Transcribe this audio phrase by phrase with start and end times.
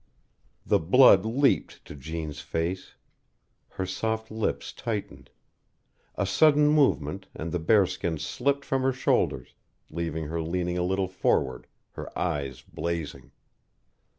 [0.65, 2.95] The blood leaped to Jeanne's face.
[3.73, 5.29] Her soft lips tightened.
[6.15, 9.53] A sudden movement, and the bearskin slipped from her shoulders,
[9.91, 13.29] leaving her leaning a little forward, her eyes blazing.